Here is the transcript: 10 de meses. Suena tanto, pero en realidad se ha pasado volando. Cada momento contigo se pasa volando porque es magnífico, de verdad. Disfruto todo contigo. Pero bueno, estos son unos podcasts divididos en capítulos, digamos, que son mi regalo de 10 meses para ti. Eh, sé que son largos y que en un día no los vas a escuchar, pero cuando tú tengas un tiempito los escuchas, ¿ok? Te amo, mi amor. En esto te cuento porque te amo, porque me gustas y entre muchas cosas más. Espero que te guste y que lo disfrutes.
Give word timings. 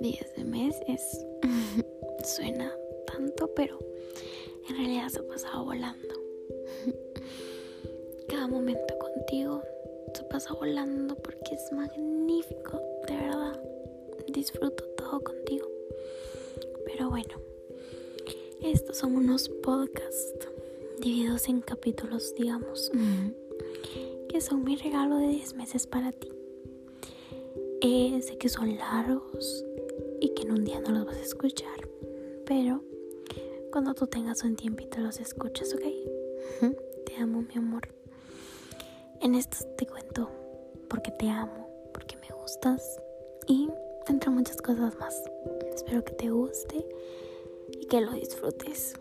10 0.00 0.34
de 0.36 0.44
meses. 0.44 1.26
Suena 2.24 2.72
tanto, 3.06 3.50
pero 3.54 3.78
en 4.68 4.76
realidad 4.76 5.08
se 5.08 5.20
ha 5.20 5.26
pasado 5.26 5.64
volando. 5.64 6.14
Cada 8.28 8.46
momento 8.46 8.98
contigo 8.98 9.62
se 10.14 10.22
pasa 10.24 10.54
volando 10.54 11.14
porque 11.16 11.54
es 11.54 11.72
magnífico, 11.72 12.80
de 13.06 13.16
verdad. 13.16 13.62
Disfruto 14.28 14.84
todo 14.96 15.20
contigo. 15.20 15.68
Pero 16.86 17.10
bueno, 17.10 17.34
estos 18.62 18.98
son 18.98 19.16
unos 19.16 19.48
podcasts 19.48 20.48
divididos 21.00 21.48
en 21.48 21.60
capítulos, 21.60 22.34
digamos, 22.34 22.92
que 24.28 24.40
son 24.40 24.64
mi 24.64 24.76
regalo 24.76 25.18
de 25.18 25.28
10 25.28 25.54
meses 25.54 25.86
para 25.86 26.12
ti. 26.12 26.30
Eh, 27.82 28.20
sé 28.22 28.36
que 28.36 28.48
son 28.48 28.76
largos 28.76 29.64
y 30.20 30.30
que 30.30 30.42
en 30.42 30.52
un 30.52 30.64
día 30.64 30.80
no 30.80 30.90
los 30.90 31.06
vas 31.06 31.16
a 31.16 31.22
escuchar, 31.22 31.88
pero 32.46 32.82
cuando 33.72 33.94
tú 33.94 34.06
tengas 34.06 34.42
un 34.44 34.56
tiempito 34.56 34.98
los 35.00 35.20
escuchas, 35.20 35.74
¿ok? 35.74 36.74
Te 37.06 37.16
amo, 37.16 37.42
mi 37.42 37.54
amor. 37.56 37.88
En 39.20 39.34
esto 39.34 39.58
te 39.76 39.86
cuento 39.86 40.30
porque 40.88 41.10
te 41.12 41.28
amo, 41.28 41.68
porque 41.92 42.16
me 42.16 42.34
gustas 42.34 43.00
y 43.46 43.68
entre 44.08 44.30
muchas 44.30 44.60
cosas 44.60 44.98
más. 44.98 45.22
Espero 45.74 46.04
que 46.04 46.12
te 46.12 46.30
guste 46.30 46.86
y 47.80 47.86
que 47.86 48.00
lo 48.00 48.12
disfrutes. 48.12 48.94